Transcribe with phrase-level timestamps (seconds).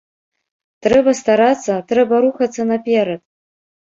[0.85, 3.21] Трэба старацца, трэба рухацца наперад.